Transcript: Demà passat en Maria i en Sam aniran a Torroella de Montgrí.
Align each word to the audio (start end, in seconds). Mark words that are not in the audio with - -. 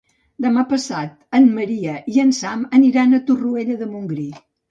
Demà 0.43 0.61
passat 0.69 1.11
en 1.39 1.45
Maria 1.57 1.93
i 2.15 2.23
en 2.25 2.33
Sam 2.39 2.65
aniran 2.79 3.13
a 3.19 3.23
Torroella 3.31 3.79
de 3.85 3.93
Montgrí. 3.95 4.27